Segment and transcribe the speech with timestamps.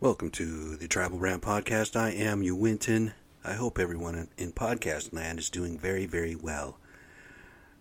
[0.00, 1.96] Welcome to the Tribal Rant Podcast.
[1.96, 3.14] I am you, Winton.
[3.42, 6.78] I hope everyone in podcast land is doing very, very well.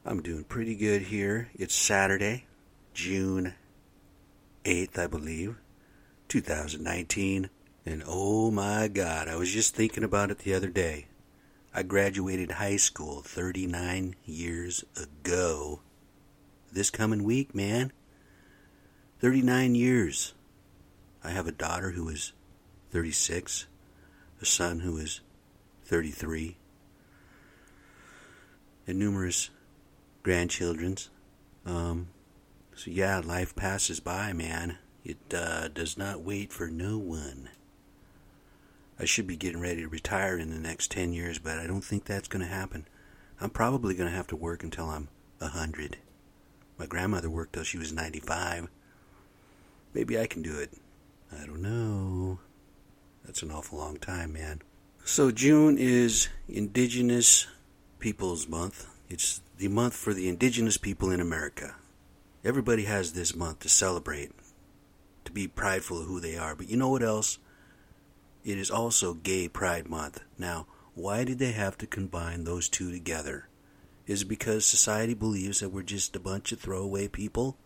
[0.04, 1.50] I'm doing pretty good here.
[1.54, 2.48] It's Saturday,
[2.96, 3.54] June
[4.66, 5.58] 8th, I believe,
[6.28, 7.52] 2019.
[7.86, 11.05] And oh my God, I was just thinking about it the other day.
[11.71, 15.81] I graduated high school 39 years ago.
[16.73, 17.91] This coming week, man.
[19.20, 20.34] 39 years.
[21.23, 22.34] I have a daughter who is
[22.91, 23.67] 36,
[24.41, 25.21] a son who is
[25.85, 26.58] 33,
[28.85, 29.49] and numerous
[30.23, 31.09] grandchildrens.
[31.66, 32.08] Um,
[32.75, 34.77] so yeah, life passes by, man.
[35.03, 37.49] It uh, does not wait for no one.
[38.99, 41.84] I should be getting ready to retire in the next 10 years, but I don't
[41.84, 42.88] think that's going to happen.
[43.39, 45.97] I'm probably going to have to work until I'm a 100.
[46.77, 48.67] My grandmother worked till she was 95.
[49.94, 50.73] Maybe I can do it.
[51.31, 52.40] I don't know.
[53.26, 54.62] That's an awful long time, man.
[55.04, 57.47] So, June is Indigenous
[58.00, 58.88] Peoples Month.
[59.09, 61.75] It's the month for the indigenous people in America.
[62.44, 64.31] Everybody has this month to celebrate,
[65.25, 66.55] to be prideful of who they are.
[66.55, 67.39] But you know what else?
[68.44, 70.22] It is also Gay Pride Month.
[70.38, 73.48] Now, why did they have to combine those two together?
[74.05, 77.58] Is it because society believes that we're just a bunch of throwaway people?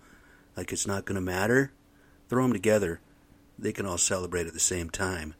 [0.57, 1.71] Like it's not going to matter?
[2.29, 2.99] Throw them together.
[3.61, 5.35] They can all celebrate at the same time.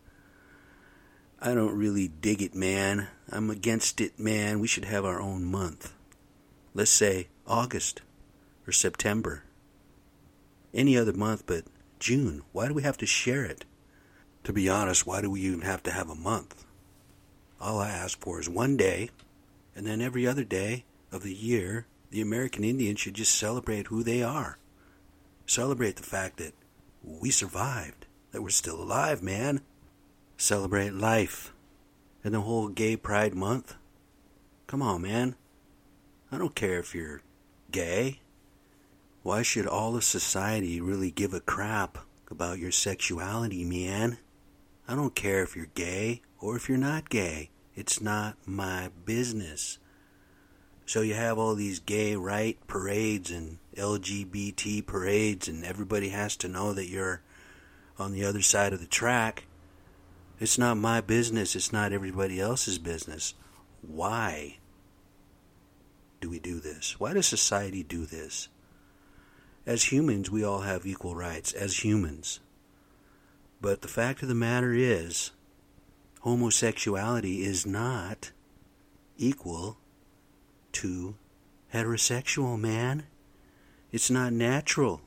[1.42, 3.08] I don't really dig it, man.
[3.32, 4.60] I'm against it, man.
[4.60, 5.92] We should have our own month.
[6.76, 8.02] Let's say August
[8.68, 9.44] or September.
[10.72, 11.64] Any other month but
[12.00, 12.44] June.
[12.52, 13.66] Why do we have to share it?
[14.44, 16.64] To be honest, why do we even have to have a month?
[17.60, 19.10] All I ask for is one day,
[19.76, 24.04] and then every other day of the year, the American Indian should just celebrate who
[24.04, 24.58] they are.
[25.46, 26.54] Celebrate the fact that
[27.04, 29.62] we survived, that we're still alive, man.
[30.38, 31.54] Celebrate life.
[32.24, 33.76] And the whole gay pride month.
[34.68, 35.36] Come on, man.
[36.32, 37.22] I don't care if you're
[37.72, 38.22] gay.
[39.24, 42.00] Why should all of society really give a crap
[42.30, 44.18] about your sexuality, man?
[44.88, 47.50] I don't care if you're gay or if you're not gay.
[47.76, 49.78] It's not my business.
[50.86, 56.48] So you have all these gay right parades and LGBT parades, and everybody has to
[56.48, 57.22] know that you're
[57.98, 59.46] on the other side of the track.
[60.40, 61.56] It's not my business.
[61.56, 63.34] It's not everybody else's business.
[63.82, 64.58] Why
[66.20, 67.00] do we do this?
[67.00, 68.48] Why does society do this?
[69.66, 72.40] As humans, we all have equal rights, as humans.
[73.62, 75.32] But the fact of the matter is,
[76.22, 78.32] homosexuality is not
[79.18, 79.78] equal
[80.74, 81.16] to
[81.74, 83.04] heterosexual, man.
[83.92, 85.02] It's not natural.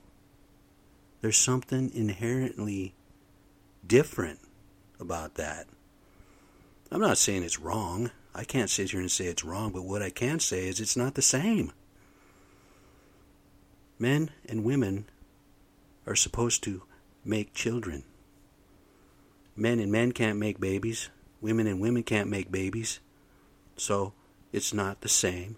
[1.25, 2.95] There's something inherently
[3.87, 4.41] different
[5.01, 5.67] about that.
[6.93, 8.11] I'm not saying it's wrong.
[8.35, 10.99] I can't sit here and say it's wrong, but what I can say is it's
[10.99, 11.73] not the same.
[13.99, 15.07] Men and women
[16.07, 16.83] are supposed to
[17.25, 18.05] make children.
[19.57, 21.09] Men and men can't make babies.
[21.41, 23.01] Women and women can't make babies.
[23.79, 24.13] So
[24.53, 25.57] it's not the same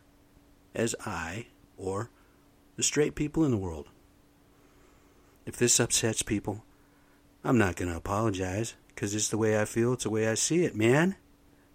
[0.76, 2.10] as I or
[2.76, 3.88] the straight people in the world.
[5.46, 6.64] If this upsets people,
[7.44, 10.34] I'm not going to apologize because it's the way I feel, it's the way I
[10.34, 11.14] see it, man.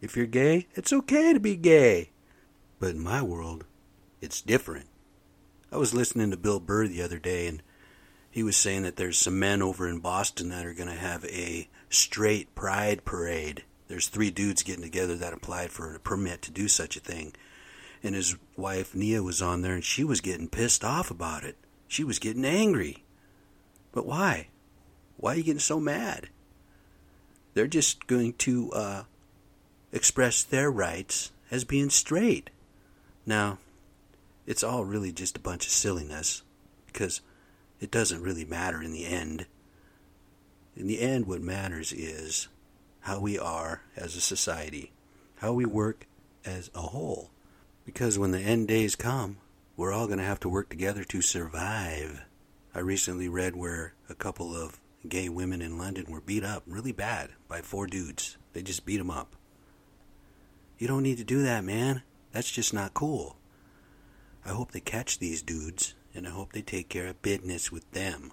[0.02, 2.10] If you're gay, it's okay to be gay.
[2.80, 3.64] But in my world,
[4.20, 4.88] it's different.
[5.72, 7.64] I was listening to Bill Burr the other day, and
[8.30, 11.24] he was saying that there's some men over in Boston that are going to have
[11.26, 13.64] a straight pride parade.
[13.88, 17.34] There's three dudes getting together that applied for a permit to do such a thing.
[18.04, 21.56] And his wife, Nia, was on there, and she was getting pissed off about it.
[21.88, 23.06] She was getting angry.
[23.92, 24.48] But why?
[25.18, 26.30] Why are you getting so mad?
[27.54, 29.04] They're just going to uh,
[29.92, 32.50] express their rights as being straight.
[33.26, 33.60] Now,
[34.48, 36.44] it's all really just a bunch of silliness
[36.88, 37.22] because
[37.80, 39.46] it doesn't really matter in the end.
[40.76, 42.48] In the end, what matters is
[43.02, 44.92] how we are as a society,
[45.38, 46.08] how we work
[46.46, 47.32] as a whole.
[47.86, 49.38] Because when the end days come,
[49.76, 52.22] we're all going to have to work together to survive.
[52.74, 56.94] I recently read where a couple of gay women in London were beat up really
[56.94, 58.38] bad by four dudes.
[58.54, 59.36] They just beat them up.
[60.78, 62.04] You don't need to do that, man.
[62.32, 63.36] That's just not cool.
[64.46, 67.90] I hope they catch these dudes and I hope they take care of business with
[67.92, 68.32] them.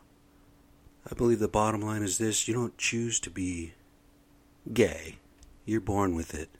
[1.10, 3.74] I believe the bottom line is this you don't choose to be
[4.72, 5.18] gay,
[5.64, 6.50] you're born with it.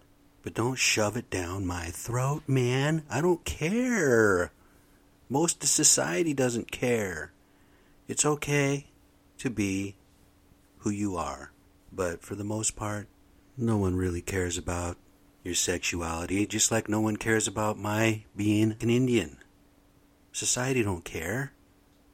[0.43, 3.03] But don't shove it down my throat, man.
[3.11, 4.53] I don't care.
[5.29, 7.33] Most of society doesn't care.
[8.09, 8.87] It's okay
[9.37, 9.97] to be
[10.79, 11.53] who you are.
[11.93, 13.07] But for the most part,
[13.55, 14.97] no one really cares about
[15.45, 19.37] your sexuality, just like no one cares about my being an Indian.
[20.33, 21.53] Society don't care.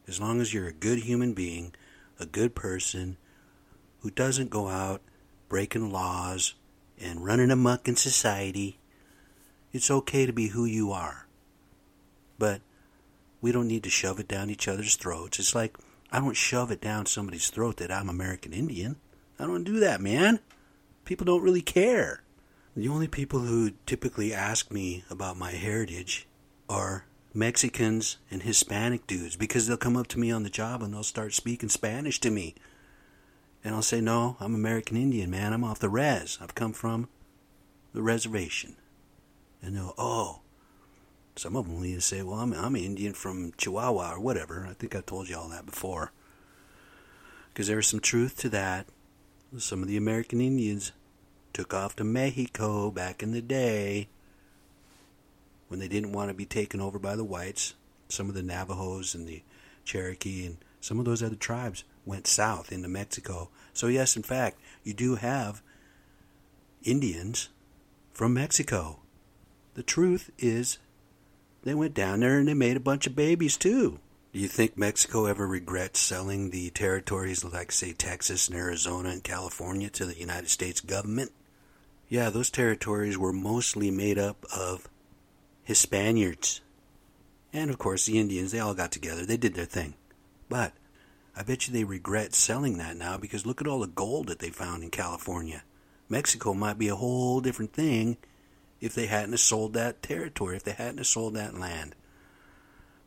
[0.09, 1.73] As long as you're a good human being,
[2.19, 3.17] a good person
[4.01, 5.01] who doesn't go out
[5.49, 6.55] breaking laws
[7.01, 8.79] and running amuck in society,
[9.73, 11.27] it's okay to be who you are.
[12.39, 12.63] But
[13.45, 15.39] we don't need to shove it down each other's throats.
[15.39, 15.77] It's like
[16.11, 18.97] I don't shove it down somebody's throat that I'm American Indian.
[19.39, 20.41] I don't do that, man.
[21.05, 22.23] People don't really care.
[22.75, 26.27] The only people who typically ask me about my heritage
[26.71, 27.05] are
[27.35, 31.03] Mexicans and Hispanic dudes because they'll come up to me on the job and they'll
[31.03, 32.55] start speaking Spanish to me.
[33.63, 35.53] And I'll say, No, I'm American Indian, man.
[35.53, 36.39] I'm off the res.
[36.41, 37.11] I've come from
[37.93, 38.77] the reservation.
[39.61, 40.41] And they'll, Oh.
[41.37, 44.67] Some of them will even say, Well, I'm, I'm Indian from Chihuahua or whatever.
[44.69, 46.13] I think I've told you all that before.
[47.53, 48.87] Because there is some truth to that.
[49.59, 50.93] Some of the American Indians
[51.53, 54.09] took off to Mexico back in the day
[55.69, 57.75] when they didn't want to be taken over by the whites.
[58.09, 59.43] Some of the Navajos and the
[59.85, 63.49] Cherokee and some of those other tribes went south into Mexico.
[63.73, 65.63] So, yes, in fact, you do have
[66.83, 67.49] Indians
[68.13, 68.99] from Mexico.
[69.75, 70.79] The truth is,
[71.65, 73.99] they went down there and they made a bunch of babies too.
[74.33, 79.23] Do you think Mexico ever regrets selling the territories like, say, Texas and Arizona and
[79.23, 81.33] California to the United States government?
[82.09, 84.89] Yeah, those territories were mostly made up of
[85.69, 86.61] Hispaniards.
[87.53, 89.25] And of course, the Indians, they all got together.
[89.25, 89.95] They did their thing.
[90.49, 90.73] But
[91.37, 94.41] I bet you they regret selling that now because look at all the gold that
[94.41, 95.63] they found in California.
[96.09, 98.17] Mexico might be a whole different thing
[98.85, 101.95] if they hadn't sold that territory, if they hadn't sold that land.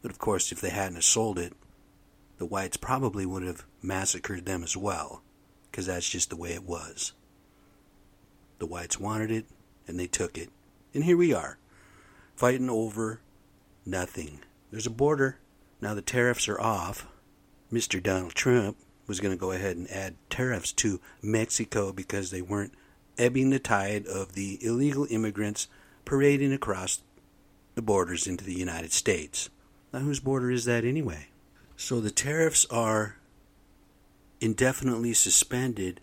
[0.01, 1.53] But of course, if they hadn't sold it,
[2.39, 5.21] the whites probably would have massacred them as well,
[5.69, 7.13] because that's just the way it was.
[8.57, 9.45] The whites wanted it,
[9.87, 10.49] and they took it.
[10.95, 11.59] And here we are
[12.35, 13.21] fighting over
[13.85, 14.39] nothing.
[14.71, 15.37] There's a border.
[15.79, 17.05] Now the tariffs are off.
[17.71, 18.01] Mr.
[18.01, 22.73] Donald Trump was going to go ahead and add tariffs to Mexico because they weren't
[23.17, 25.67] ebbing the tide of the illegal immigrants
[26.05, 27.01] parading across
[27.75, 29.49] the borders into the United States.
[29.93, 31.27] Now, whose border is that anyway?
[31.75, 33.17] So the tariffs are
[34.41, 36.01] indefinitely suspended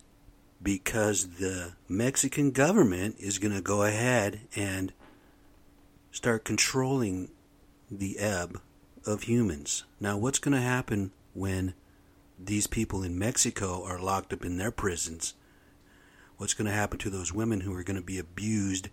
[0.63, 4.93] because the Mexican government is going to go ahead and
[6.11, 7.31] start controlling
[7.91, 8.61] the ebb
[9.07, 9.85] of humans.
[10.01, 11.75] Now, what's going to happen when
[12.39, 15.35] these people in Mexico are locked up in their prisons?
[16.37, 18.89] What's going to happen to those women who are going to be abused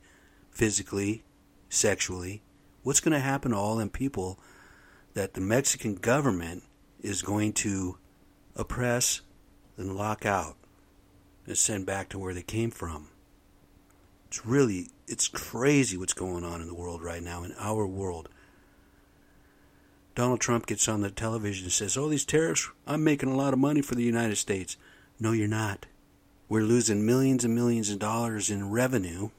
[0.51, 1.23] physically,
[1.69, 2.43] sexually?
[2.83, 4.39] What's going to happen to all them people
[5.13, 6.63] that the Mexican government
[7.01, 7.97] is going to
[8.55, 9.21] oppress
[9.77, 10.55] and lock out
[11.45, 13.09] and send back to where they came from?
[14.27, 18.29] It's really it's crazy what's going on in the world right now, in our world.
[20.15, 23.53] Donald Trump gets on the television and says, Oh, these tariffs, I'm making a lot
[23.53, 24.77] of money for the United States.
[25.19, 25.85] No, you're not.
[26.51, 29.29] We're losing millions and millions of dollars in revenue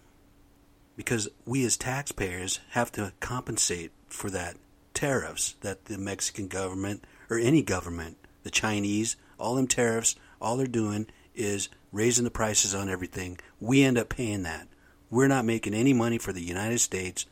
[0.96, 4.56] because we as taxpayers have to compensate for that
[4.94, 10.66] tariffs that the Mexican government or any government, the Chinese, all them tariffs, all they're
[10.66, 13.38] doing is raising the prices on everything.
[13.60, 14.68] We end up paying that.
[15.10, 17.26] We're not making any money for the United States.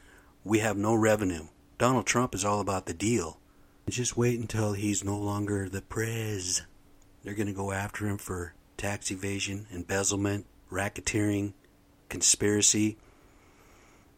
[0.45, 1.47] We have no revenue.
[1.78, 3.38] Donald Trump is all about the deal.
[3.88, 6.61] Just wait until he's no longer the prez.
[7.25, 11.52] They're going to go after him for tax evasion, embezzlement, racketeering,
[12.08, 12.96] conspiracy.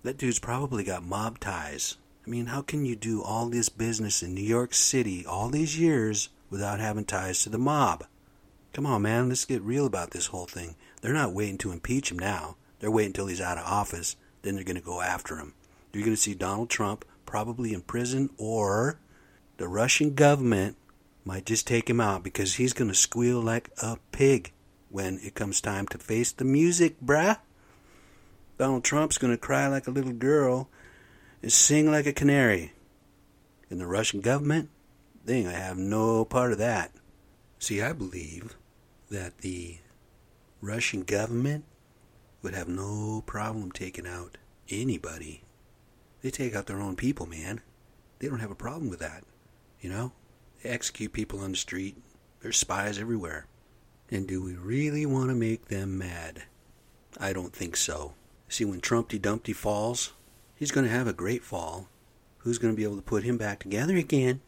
[0.04, 1.96] That dude's probably got mob ties.
[2.24, 5.80] I mean, how can you do all this business in New York City all these
[5.80, 8.04] years without having ties to the mob?
[8.72, 10.76] Come on, man, let's get real about this whole thing.
[11.00, 12.54] They're not waiting to impeach him now.
[12.78, 14.14] They're waiting until he's out of office.
[14.42, 15.54] Then they're going to go after him.
[15.92, 19.00] You're going to see Donald Trump probably in prison, or
[19.56, 20.76] the Russian government
[21.24, 24.52] might just take him out because he's going to squeal like a pig
[24.88, 27.38] when it comes time to face the music, bruh.
[28.58, 30.68] Donald Trump's going to cry like a little girl
[31.40, 32.72] and sing like a canary.
[33.70, 34.68] And the Russian government,
[35.24, 36.92] they ain't going to have no part of that.
[37.58, 38.56] See, I believe
[39.10, 39.78] that the
[40.60, 41.64] Russian government
[42.42, 44.36] would have no problem taking out
[44.68, 45.42] anybody.
[46.22, 47.60] They take out their own people, man.
[48.18, 49.24] They don't have a problem with that.
[49.80, 50.12] You know?
[50.64, 51.96] Execute people on the street.
[52.40, 53.46] There's spies everywhere.
[54.10, 56.44] And do we really want to make them mad?
[57.18, 58.14] I don't think so.
[58.48, 60.12] See, when Trumpty Dumpty falls,
[60.54, 61.88] he's going to have a great fall.
[62.38, 64.40] Who's going to be able to put him back together again?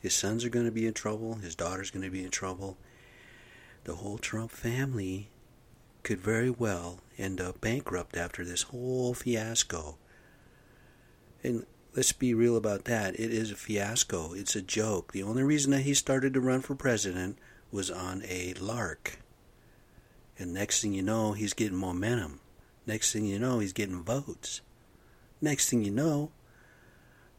[0.00, 1.36] His sons are going to be in trouble.
[1.36, 2.76] His daughter's going to be in trouble.
[3.84, 5.28] the whole Trump family
[6.02, 9.96] could very well end up bankrupt after this whole fiasco.
[11.42, 11.66] And
[11.96, 13.14] let's be real about that.
[13.14, 14.32] It is a fiasco.
[14.34, 15.12] It's a joke.
[15.12, 17.38] The only reason that he started to run for president
[17.70, 19.18] was on a lark.
[20.38, 22.40] And next thing you know, he's getting momentum.
[22.86, 24.60] Next thing you know, he's getting votes.
[25.40, 26.30] Next thing you know,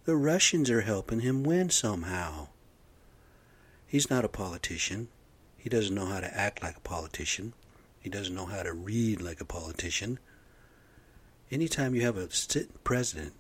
[0.06, 2.48] the Russians are helping him win somehow.
[3.88, 5.10] He's not a politician.
[5.58, 7.54] He doesn't know how to act like a politician.
[8.00, 10.20] He doesn't know how to read like a politician.
[11.52, 13.34] Anytime you have a sitting president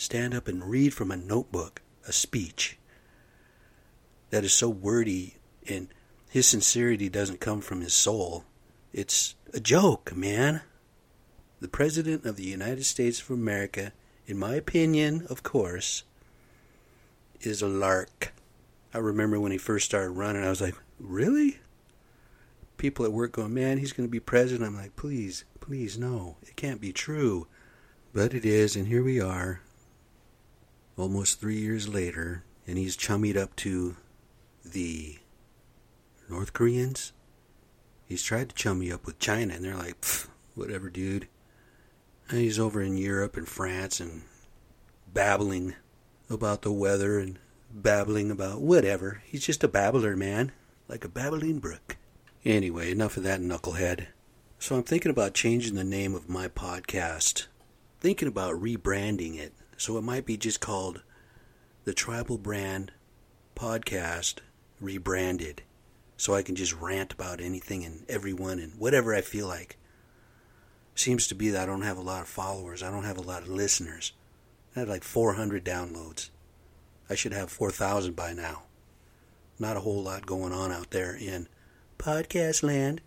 [0.00, 2.78] stand up and read from a notebook a speech
[4.30, 5.36] that is so wordy
[5.68, 5.88] and
[6.30, 8.44] his sincerity doesn't come from his soul,
[8.94, 10.62] it's a joke, man.
[11.60, 13.92] The President of the United States of America,
[14.26, 16.04] in my opinion, of course,
[17.42, 18.32] is a lark.
[18.94, 21.58] I remember when he first started running, I was like, really?
[22.78, 24.66] People at work going, man, he's going to be president.
[24.66, 26.36] I'm like, please, please, no.
[26.42, 27.46] It can't be true.
[28.14, 29.60] But it is, and here we are,
[30.96, 33.96] almost three years later, and he's chummied up to
[34.64, 35.18] the
[36.28, 37.12] North Koreans
[38.10, 40.04] he's tried to chum me up with China, and they're like,
[40.56, 41.28] whatever, dude.
[42.28, 44.22] And he's over in Europe and France and
[45.10, 45.76] babbling
[46.28, 47.38] about the weather and
[47.72, 49.22] babbling about whatever.
[49.24, 50.50] He's just a babbler, man,
[50.88, 51.96] like a babbling brook.
[52.44, 54.08] Anyway, enough of that knucklehead.
[54.58, 57.46] So I'm thinking about changing the name of my podcast,
[58.00, 59.52] thinking about rebranding it.
[59.80, 61.00] So it might be just called
[61.84, 62.90] the Tribal Rant
[63.56, 64.40] Podcast
[64.78, 65.62] Rebranded
[66.18, 69.78] so I can just rant about anything and everyone and whatever I feel like.
[70.94, 72.82] Seems to be that I don't have a lot of followers.
[72.82, 74.12] I don't have a lot of listeners.
[74.76, 76.28] I have like 400 downloads.
[77.08, 78.64] I should have 4,000 by now.
[79.58, 81.48] Not a whole lot going on out there in
[81.98, 83.00] podcast land.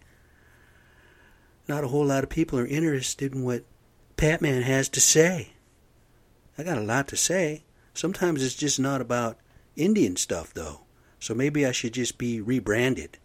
[1.67, 3.63] Not a whole lot of people are interested in what
[4.17, 5.52] Patman has to say.
[6.57, 7.63] I got a lot to say.
[7.93, 9.37] Sometimes it's just not about
[9.75, 10.81] Indian stuff, though.
[11.19, 13.17] So maybe I should just be rebranded.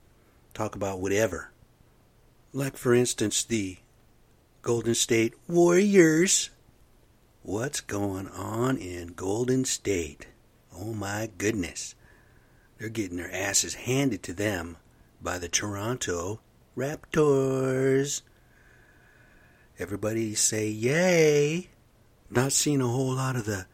[0.54, 1.50] Talk about whatever.
[2.52, 3.78] Like, for instance, the
[4.62, 6.50] Golden State Warriors.
[7.42, 10.26] What's going on in Golden State?
[10.75, 11.94] Oh my goodness.
[12.78, 14.76] They're getting their asses handed to them
[15.20, 16.40] by the Toronto
[16.76, 18.23] Raptors.
[19.78, 21.70] Everybody say yay.
[22.30, 23.66] Not seeing a whole lot of the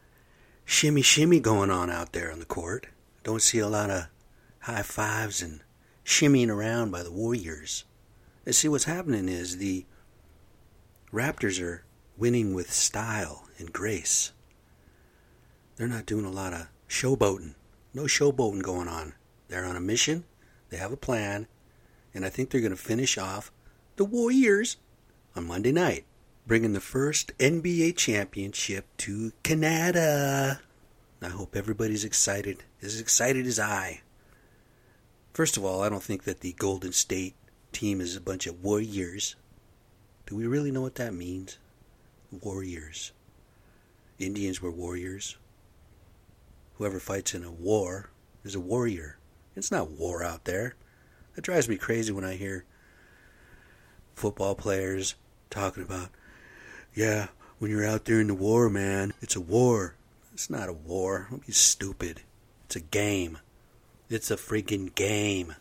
[0.63, 2.87] shimmy shimmy going on out there on the court.
[3.23, 4.07] Don't see a lot of
[4.59, 5.61] high fives and
[6.03, 7.83] shimmying around by the Warriors.
[8.45, 9.85] And see, what's happening is the
[11.11, 11.83] Raptors are
[12.17, 14.31] winning with style and grace.
[15.75, 17.55] They're not doing a lot of showboating.
[17.93, 19.13] No showboating going on.
[19.47, 20.25] They're on a mission,
[20.69, 21.47] they have a plan,
[22.13, 23.51] and I think they're going to finish off
[23.95, 24.77] the Warriors
[25.35, 26.05] on Monday night,
[26.47, 30.61] bringing the first NBA championship to Canada.
[31.21, 34.01] I hope everybody's excited, as excited as I.
[35.33, 37.33] First of all, I don't think that the Golden State
[37.71, 39.35] team is a bunch of warriors.
[40.27, 41.57] Do we really know what that means?
[42.31, 43.11] Warriors.
[44.19, 45.37] Indians were warriors.
[46.75, 48.11] Whoever fights in a war
[48.43, 49.17] is a warrior.
[49.55, 50.75] It's not war out there.
[51.35, 52.65] That drives me crazy when I hear
[54.13, 55.15] football players
[55.49, 56.09] talking about,
[56.95, 57.27] yeah,
[57.59, 59.95] when you're out there in the war, man, it's a war.
[60.33, 61.27] It's not a war.
[61.29, 62.21] Don't be stupid.
[62.65, 63.37] It's a game.
[64.09, 65.55] It's a freaking game.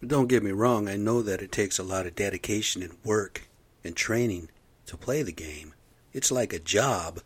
[0.00, 2.96] But don't get me wrong, I know that it takes a lot of dedication and
[3.04, 3.48] work
[3.84, 4.48] and training
[4.86, 5.74] to play the game.
[6.12, 7.20] It's like a job.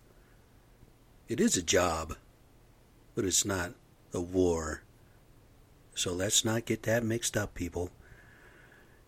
[1.27, 2.17] It is a job,
[3.15, 3.73] but it's not
[4.13, 4.83] a war.
[5.95, 7.91] So let's not get that mixed up, people.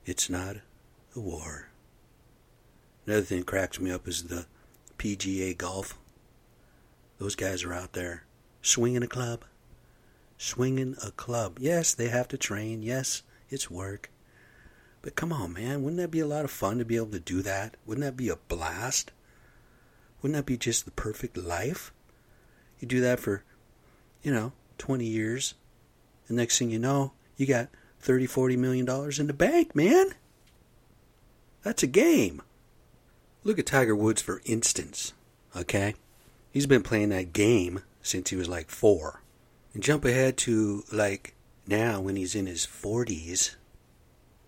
[0.07, 0.57] It's not
[1.15, 1.68] a war.
[3.09, 4.45] Another thing that cracks me up is the
[4.99, 5.99] PGA golf.
[7.19, 8.25] Those guys are out there
[8.61, 9.45] swinging a club
[10.39, 11.59] swinging a club.
[11.61, 12.83] Yes, they have to train.
[12.83, 14.11] Yes, it's work.
[15.03, 15.83] But come on, man.
[15.83, 17.77] Wouldn't that be a lot of fun to be able to do that?
[17.85, 19.13] Wouldn't that be a blast?
[20.23, 21.93] Wouldn't that be just the perfect life?
[22.79, 23.43] You do that for,
[24.23, 25.55] you know, 20 years.
[26.29, 27.69] The next thing you know, you got
[28.01, 30.11] 30, 40 million dollars in the bank, man.
[31.63, 32.43] That's a game.
[33.49, 35.15] Look at Tiger Woods, for instance.
[35.57, 35.95] Okay?
[36.51, 39.23] He's been playing that game since he was like four.
[39.73, 41.35] And jump ahead to like
[41.67, 43.57] now when he's in his 40s,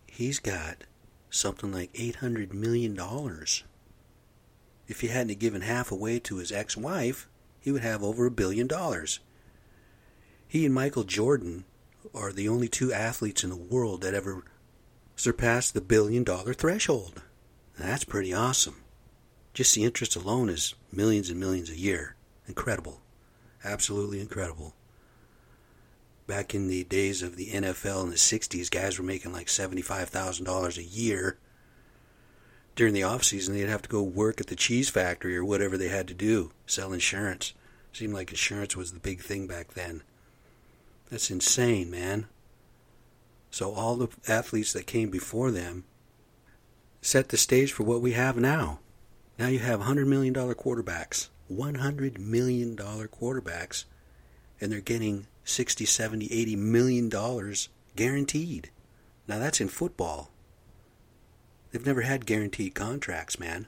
[0.06, 0.84] he's got
[1.30, 2.94] something like $800 million.
[4.86, 7.26] If he hadn't given half away to his ex wife,
[7.58, 9.18] he would have over a billion dollars.
[10.46, 11.64] He and Michael Jordan
[12.14, 14.44] are the only two athletes in the world that ever
[15.16, 17.22] surpassed the billion dollar threshold.
[17.78, 18.76] That's pretty awesome.
[19.52, 22.14] Just the interest alone is millions and millions a year.
[22.46, 23.00] Incredible.
[23.64, 24.74] Absolutely incredible.
[26.26, 30.78] Back in the days of the NFL in the 60s, guys were making like $75,000
[30.78, 31.38] a year.
[32.76, 35.76] During the off season, they'd have to go work at the cheese factory or whatever
[35.76, 37.52] they had to do, sell insurance.
[37.92, 40.02] Seemed like insurance was the big thing back then.
[41.10, 42.28] That's insane, man.
[43.50, 45.84] So all the athletes that came before them
[47.02, 48.78] set the stage for what we have now.
[49.40, 51.30] Now you have $100 million quarterbacks.
[51.50, 53.84] $100 million quarterbacks.
[54.60, 58.68] And they're getting 60, 70, 80 million dollars guaranteed.
[59.26, 60.30] Now that's in football.
[61.72, 63.66] They've never had guaranteed contracts, man.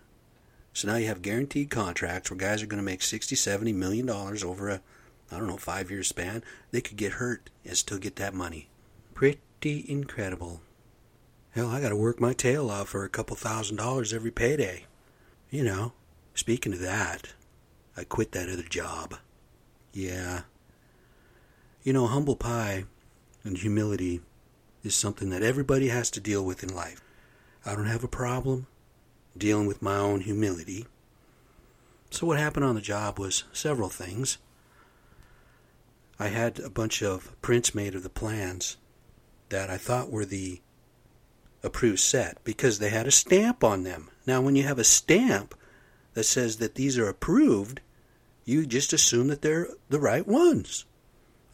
[0.75, 4.05] So now you have guaranteed contracts where guys are going to make 60, 70 million
[4.05, 4.83] dollars over a
[5.31, 6.45] I don't know, 5 year span.
[6.71, 8.69] They could get hurt and still get that money.
[9.15, 10.61] Pretty incredible.
[11.53, 14.85] Hell, I got to work my tail off for a couple thousand dollars every payday.
[15.53, 15.93] You know,
[16.35, 17.35] speaking of that,
[17.95, 19.17] I quit that other job.
[19.93, 20.45] Yeah.
[21.83, 22.87] You know, humble pie
[23.45, 24.23] and humility
[24.83, 27.03] is something that everybody has to deal with in life.
[27.67, 28.67] I don't have a problem
[29.37, 30.87] dealing with my own humility.
[32.09, 34.39] So, what happened on the job was several things.
[36.19, 38.79] I had a bunch of prints made of the plans
[39.51, 40.63] that I thought were the
[41.63, 44.09] approved set because they had a stamp on them.
[44.27, 45.55] Now, when you have a stamp
[46.15, 47.81] that says that these are approved,
[48.45, 50.85] you just assume that they're the right ones.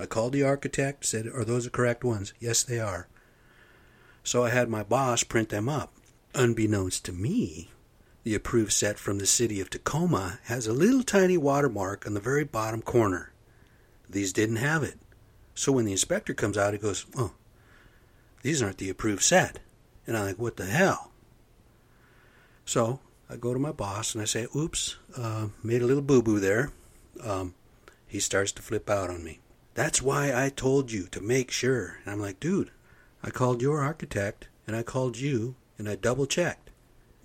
[0.00, 2.32] I called the architect, said, Are those the correct ones?
[2.38, 3.08] Yes, they are.
[4.22, 5.92] So I had my boss print them up.
[6.34, 7.70] Unbeknownst to me,
[8.22, 12.20] the approved set from the city of Tacoma has a little tiny watermark on the
[12.20, 13.32] very bottom corner.
[14.08, 14.98] These didn't have it.
[15.54, 17.32] So when the inspector comes out, he goes, Oh,
[18.42, 19.58] these aren't the approved set.
[20.06, 21.07] And I'm like, What the hell?
[22.68, 26.20] So I go to my boss and I say, Oops, uh, made a little boo
[26.20, 26.70] boo there.
[27.24, 27.54] Um,
[28.06, 29.40] he starts to flip out on me.
[29.72, 31.96] That's why I told you to make sure.
[32.04, 32.70] And I'm like, dude,
[33.22, 36.68] I called your architect and I called you and I double checked.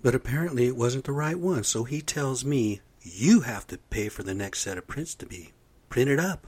[0.02, 1.62] But apparently it wasn't the right one.
[1.62, 5.26] So he tells me, you have to pay for the next set of prints to
[5.26, 5.52] be
[5.90, 6.46] printed up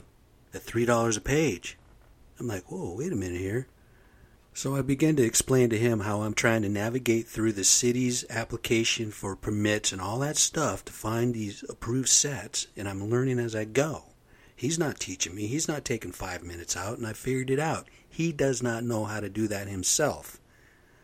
[0.55, 1.77] at $3 a page.
[2.41, 3.67] I'm like, whoa, wait a minute here.
[4.57, 8.25] So I began to explain to him how I'm trying to navigate through the city's
[8.31, 13.39] application for permits and all that stuff to find these approved sets, and I'm learning
[13.39, 14.15] as I go.
[14.57, 15.47] He's not teaching me.
[15.47, 17.87] He's not taking five minutes out, and I figured it out.
[18.09, 20.41] He does not know how to do that himself.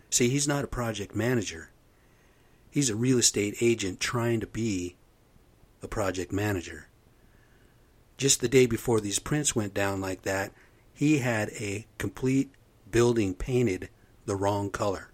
[0.09, 1.69] See, he's not a project manager.
[2.71, 4.97] He's a real estate agent trying to be
[5.83, 6.89] a project manager.
[8.17, 10.53] Just the day before these prints went down like that,
[10.95, 12.51] he had a complete
[12.93, 13.89] building painted
[14.27, 15.09] the wrong color.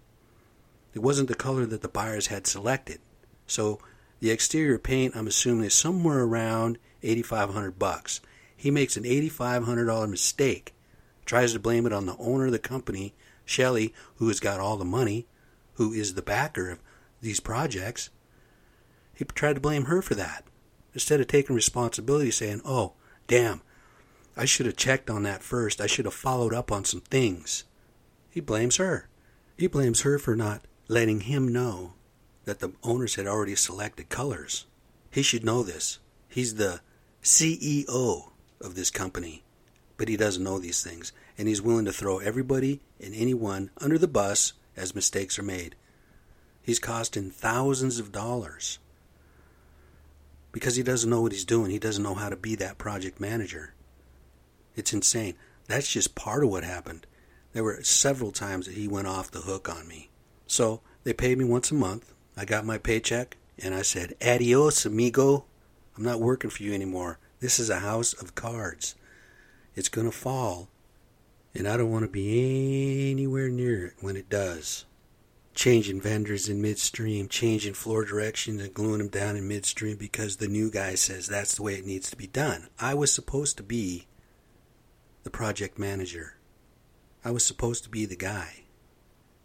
[0.93, 2.99] It wasn't the color that the buyers had selected.
[3.47, 3.79] So
[4.19, 8.21] the exterior paint, I'm assuming, is somewhere around 8500 bucks.
[8.55, 10.75] He makes an $8,500 mistake,
[11.25, 13.13] tries to blame it on the owner of the company,
[13.45, 15.25] Shelley, who has got all the money,
[15.75, 16.79] who is the backer of
[17.21, 18.09] these projects.
[19.13, 20.43] He tried to blame her for that
[20.93, 22.93] instead of taking responsibility, saying, Oh,
[23.27, 23.61] damn,
[24.35, 25.81] I should have checked on that first.
[25.81, 27.63] I should have followed up on some things.
[28.39, 29.09] He blames her.
[29.57, 31.95] He blames her for not letting him know
[32.45, 34.65] that the owners had already selected colors.
[35.11, 35.99] He should know this.
[36.29, 36.79] He's the
[37.21, 38.29] CEO
[38.61, 39.43] of this company,
[39.97, 43.97] but he doesn't know these things, and he's willing to throw everybody and anyone under
[43.97, 45.75] the bus as mistakes are made.
[46.61, 48.79] He's costing thousands of dollars
[50.53, 51.71] because he doesn't know what he's doing.
[51.71, 53.73] He doesn't know how to be that project manager.
[54.77, 55.35] It's insane.
[55.67, 57.05] That's just part of what happened.
[57.53, 60.09] There were several times that he went off the hook on me.
[60.45, 62.13] So they paid me once a month.
[62.37, 65.45] I got my paycheck and I said, Adios, amigo.
[65.97, 67.19] I'm not working for you anymore.
[67.39, 68.95] This is a house of cards.
[69.75, 70.69] It's going to fall,
[71.53, 74.85] and I don't want to be anywhere near it when it does.
[75.53, 80.47] Changing vendors in midstream, changing floor directions and gluing them down in midstream because the
[80.47, 82.69] new guy says that's the way it needs to be done.
[82.79, 84.07] I was supposed to be
[85.23, 86.35] the project manager.
[87.23, 88.63] I was supposed to be the guy.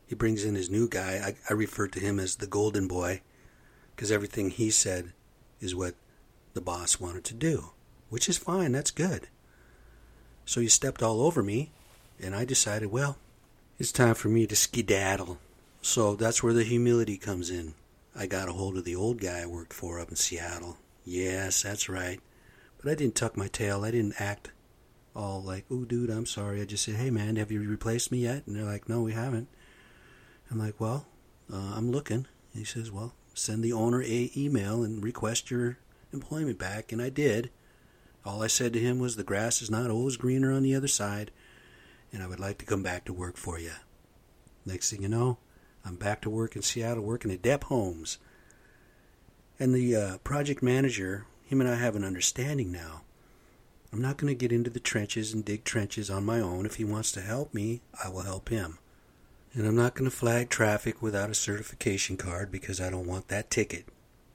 [0.07, 1.21] He brings in his new guy.
[1.25, 3.23] I, I refer to him as the golden boy
[3.95, 5.13] because everything he said
[5.61, 5.95] is what
[6.53, 7.71] the boss wanted to do
[8.15, 9.27] which is fine, that's good.
[10.45, 11.73] So you stepped all over me,
[12.21, 13.17] and I decided, well,
[13.77, 15.39] it's time for me to skedaddle.
[15.83, 17.75] So that's where the humility comes in.
[18.15, 20.77] I got a hold of the old guy I worked for up in Seattle.
[21.05, 22.21] Yes, that's right.
[22.81, 23.85] But I didn't tuck my tail.
[23.85, 24.53] I didn't act
[25.15, 26.61] all like, oh, dude, I'm sorry.
[26.61, 28.47] I just said, hey, man, have you replaced me yet?
[28.47, 29.49] And they're like, no, we haven't.
[30.51, 31.07] I'm like, well,
[31.53, 32.27] uh, I'm looking.
[32.53, 35.79] And he says, well, send the owner a email and request your
[36.13, 36.93] employment back.
[36.93, 37.51] And I did.
[38.25, 40.89] All I said to him was, the grass is not always greener on the other
[40.89, 41.31] side,
[42.13, 43.73] and I would like to come back to work for you.
[44.65, 45.39] Next thing you know,
[45.85, 48.19] I'm back to work in Seattle working at Depp Homes.
[49.59, 53.03] And the uh, project manager, him and I have an understanding now.
[53.95, 56.67] I'm not going to get into the trenches and dig trenches on my own.
[56.67, 58.79] If he wants to help me, I will help him.
[59.53, 63.29] And I'm not going to flag traffic without a certification card because I don't want
[63.29, 63.85] that ticket.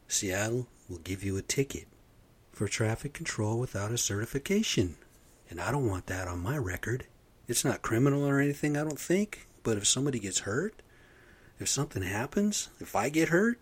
[0.07, 1.87] Seattle will give you a ticket
[2.53, 4.95] for traffic control without a certification.
[5.49, 7.03] And I don't want that on my record.
[7.45, 9.45] It's not criminal or anything, I don't think.
[9.63, 10.81] But if somebody gets hurt,
[11.59, 13.59] if something happens, if I get hurt,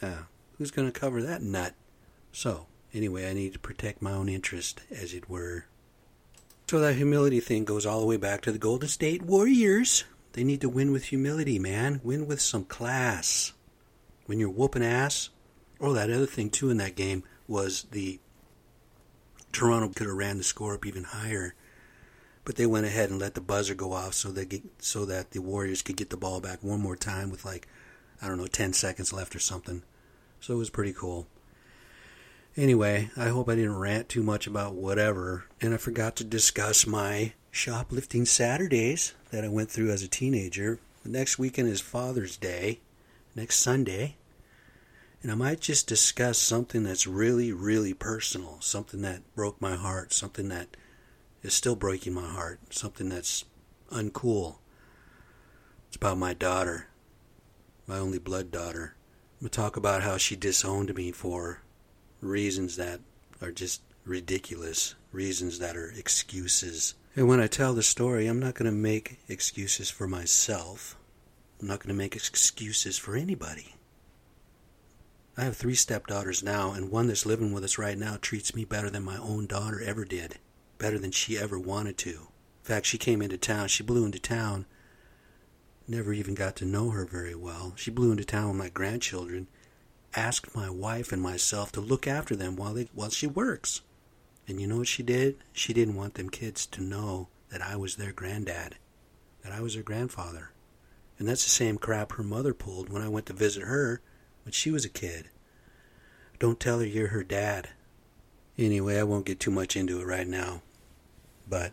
[0.00, 0.18] yeah,
[0.56, 1.74] who's going to cover that nut?
[2.30, 5.66] So, Anyway, I need to protect my own interest, as it were.
[6.68, 10.04] So that humility thing goes all the way back to the Golden State Warriors.
[10.32, 12.00] They need to win with humility, man.
[12.04, 13.52] Win with some class.
[14.26, 15.30] When you're whooping ass.
[15.80, 18.20] Oh, that other thing too in that game was the
[19.52, 21.54] Toronto could have ran the score up even higher,
[22.44, 25.32] but they went ahead and let the buzzer go off so they get, so that
[25.32, 27.66] the Warriors could get the ball back one more time with like
[28.22, 29.82] I don't know ten seconds left or something.
[30.38, 31.26] So it was pretty cool.
[32.56, 36.84] Anyway, I hope I didn't rant too much about whatever, and I forgot to discuss
[36.84, 40.80] my shoplifting Saturdays that I went through as a teenager.
[41.04, 42.80] Next weekend is Father's Day,
[43.36, 44.16] next Sunday,
[45.22, 50.12] and I might just discuss something that's really, really personal, something that broke my heart,
[50.12, 50.76] something that
[51.44, 53.44] is still breaking my heart, something that's
[53.92, 54.56] uncool.
[55.86, 56.88] It's about my daughter,
[57.86, 58.96] my only blood daughter.
[59.38, 61.62] I'm going to talk about how she disowned me for
[62.20, 63.00] reasons that
[63.40, 66.94] are just ridiculous, reasons that are excuses.
[67.16, 70.96] And when I tell the story, I'm not going to make excuses for myself.
[71.60, 73.74] I'm not going to make excuses for anybody.
[75.36, 78.64] I have three stepdaughters now, and one that's living with us right now treats me
[78.64, 80.38] better than my own daughter ever did,
[80.78, 82.10] better than she ever wanted to.
[82.10, 82.26] In
[82.62, 84.66] fact, she came into town, she blew into town.
[85.88, 87.72] Never even got to know her very well.
[87.76, 89.48] She blew into town with my grandchildren
[90.14, 93.82] asked my wife and myself to look after them while they while she works.
[94.48, 95.36] And you know what she did?
[95.52, 98.76] She didn't want them kids to know that I was their granddad,
[99.42, 100.50] that I was their grandfather.
[101.18, 104.00] And that's the same crap her mother pulled when I went to visit her
[104.44, 105.28] when she was a kid.
[106.38, 107.68] Don't tell her you're her dad.
[108.56, 110.62] Anyway, I won't get too much into it right now.
[111.48, 111.72] But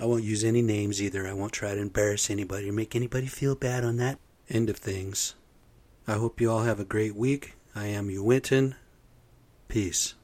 [0.00, 1.26] I won't use any names either.
[1.26, 4.18] I won't try to embarrass anybody or make anybody feel bad on that
[4.50, 5.34] end of things.
[6.08, 7.54] I hope you all have a great week.
[7.74, 8.74] I am Uwinton.
[9.66, 10.14] Peace.